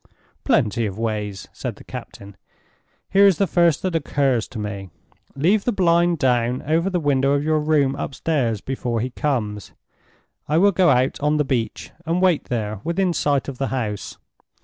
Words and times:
"Plenty 0.43 0.87
of 0.87 0.97
ways," 0.97 1.47
said 1.53 1.75
the 1.75 1.83
captain. 1.83 2.35
"Here 3.11 3.27
is 3.27 3.37
the 3.37 3.45
first 3.45 3.83
that 3.83 3.95
occurs 3.95 4.47
to 4.47 4.57
me. 4.57 4.89
Leave 5.35 5.63
the 5.63 5.71
blind 5.71 6.17
down 6.17 6.63
over 6.63 6.89
the 6.89 6.99
window 6.99 7.33
of 7.33 7.43
your 7.43 7.59
room 7.59 7.93
upstairs 7.95 8.61
before 8.61 8.99
he 8.99 9.11
comes. 9.11 9.73
I 10.49 10.57
will 10.57 10.71
go 10.71 10.89
out 10.89 11.19
on 11.21 11.37
the 11.37 11.45
beach, 11.45 11.91
and 12.03 12.19
wait 12.19 12.45
there 12.45 12.81
within 12.83 13.13
sight 13.13 13.47
of 13.47 13.59
the 13.59 13.67
house. 13.67 14.17